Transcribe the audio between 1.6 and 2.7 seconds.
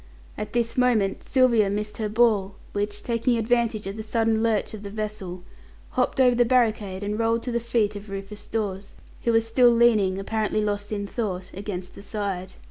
missed her ball,